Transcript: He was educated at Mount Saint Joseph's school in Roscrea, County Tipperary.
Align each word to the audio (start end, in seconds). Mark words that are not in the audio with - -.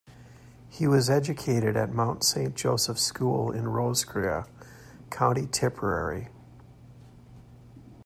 He 0.67 0.87
was 0.87 1.11
educated 1.11 1.77
at 1.77 1.93
Mount 1.93 2.23
Saint 2.23 2.55
Joseph's 2.55 3.03
school 3.03 3.51
in 3.51 3.67
Roscrea, 3.67 4.47
County 5.11 5.45
Tipperary. 5.45 6.29